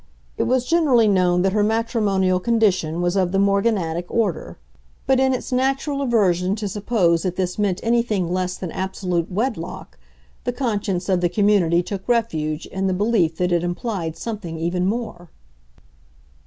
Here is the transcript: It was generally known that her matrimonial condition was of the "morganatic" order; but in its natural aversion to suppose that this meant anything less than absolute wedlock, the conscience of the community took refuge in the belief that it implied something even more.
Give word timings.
It 0.35 0.45
was 0.45 0.65
generally 0.65 1.07
known 1.07 1.43
that 1.43 1.53
her 1.53 1.61
matrimonial 1.61 2.39
condition 2.39 3.01
was 3.03 3.15
of 3.15 3.31
the 3.31 3.37
"morganatic" 3.37 4.05
order; 4.09 4.57
but 5.05 5.19
in 5.19 5.31
its 5.31 5.51
natural 5.51 6.01
aversion 6.01 6.55
to 6.55 6.67
suppose 6.67 7.21
that 7.21 7.35
this 7.35 7.59
meant 7.59 7.79
anything 7.83 8.27
less 8.27 8.57
than 8.57 8.71
absolute 8.71 9.31
wedlock, 9.31 9.99
the 10.43 10.53
conscience 10.53 11.07
of 11.07 11.21
the 11.21 11.29
community 11.29 11.83
took 11.83 12.09
refuge 12.09 12.65
in 12.65 12.87
the 12.87 12.95
belief 12.95 13.37
that 13.37 13.51
it 13.51 13.63
implied 13.63 14.17
something 14.17 14.57
even 14.57 14.87
more. 14.87 15.29